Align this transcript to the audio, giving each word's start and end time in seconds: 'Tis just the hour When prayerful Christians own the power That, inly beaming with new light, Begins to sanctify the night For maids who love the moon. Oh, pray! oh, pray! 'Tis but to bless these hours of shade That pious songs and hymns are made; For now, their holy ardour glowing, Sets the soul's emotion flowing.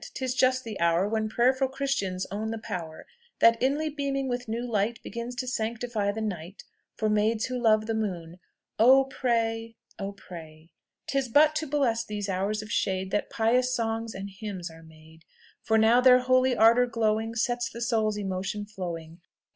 'Tis 0.15 0.33
just 0.33 0.63
the 0.63 0.79
hour 0.79 1.07
When 1.07 1.29
prayerful 1.29 1.67
Christians 1.67 2.25
own 2.31 2.49
the 2.49 2.57
power 2.57 3.05
That, 3.37 3.61
inly 3.61 3.87
beaming 3.91 4.27
with 4.27 4.47
new 4.47 4.65
light, 4.67 4.97
Begins 5.03 5.35
to 5.35 5.47
sanctify 5.47 6.11
the 6.11 6.21
night 6.21 6.63
For 6.95 7.07
maids 7.07 7.45
who 7.45 7.61
love 7.61 7.85
the 7.85 7.93
moon. 7.93 8.39
Oh, 8.79 9.03
pray! 9.03 9.75
oh, 9.99 10.13
pray! 10.13 10.71
'Tis 11.05 11.29
but 11.29 11.55
to 11.57 11.67
bless 11.67 12.03
these 12.03 12.29
hours 12.29 12.63
of 12.63 12.71
shade 12.71 13.11
That 13.11 13.29
pious 13.29 13.75
songs 13.75 14.15
and 14.15 14.31
hymns 14.31 14.71
are 14.71 14.81
made; 14.81 15.23
For 15.61 15.77
now, 15.77 16.01
their 16.01 16.21
holy 16.21 16.57
ardour 16.57 16.87
glowing, 16.87 17.35
Sets 17.35 17.69
the 17.69 17.79
soul's 17.79 18.17
emotion 18.17 18.65
flowing. 18.65 19.21